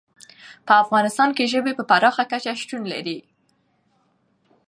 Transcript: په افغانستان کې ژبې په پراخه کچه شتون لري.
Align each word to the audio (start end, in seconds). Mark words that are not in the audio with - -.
په 0.65 0.73
افغانستان 0.83 1.29
کې 1.37 1.49
ژبې 1.53 1.71
په 1.77 1.83
پراخه 1.89 2.23
کچه 2.31 2.51
شتون 2.61 2.83
لري. 2.93 3.17